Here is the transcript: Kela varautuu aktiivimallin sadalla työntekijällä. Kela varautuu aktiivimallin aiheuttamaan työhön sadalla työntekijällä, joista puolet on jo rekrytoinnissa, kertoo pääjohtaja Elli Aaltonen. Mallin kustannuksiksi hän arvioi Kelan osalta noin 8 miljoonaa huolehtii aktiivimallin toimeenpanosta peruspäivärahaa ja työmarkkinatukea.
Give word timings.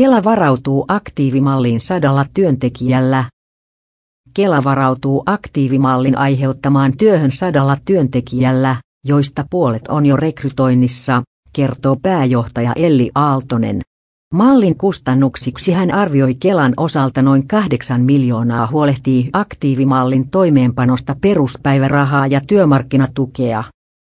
Kela 0.00 0.24
varautuu 0.24 0.84
aktiivimallin 0.88 1.80
sadalla 1.80 2.26
työntekijällä. 2.34 3.24
Kela 4.34 4.64
varautuu 4.64 5.22
aktiivimallin 5.26 6.18
aiheuttamaan 6.18 6.96
työhön 6.96 7.32
sadalla 7.32 7.76
työntekijällä, 7.84 8.76
joista 9.06 9.44
puolet 9.50 9.88
on 9.88 10.06
jo 10.06 10.16
rekrytoinnissa, 10.16 11.22
kertoo 11.52 11.96
pääjohtaja 12.02 12.72
Elli 12.76 13.10
Aaltonen. 13.14 13.80
Mallin 14.34 14.76
kustannuksiksi 14.78 15.72
hän 15.72 15.94
arvioi 15.94 16.34
Kelan 16.34 16.74
osalta 16.76 17.22
noin 17.22 17.48
8 17.48 18.00
miljoonaa 18.00 18.66
huolehtii 18.66 19.30
aktiivimallin 19.32 20.30
toimeenpanosta 20.30 21.16
peruspäivärahaa 21.20 22.26
ja 22.26 22.40
työmarkkinatukea. 22.46 23.64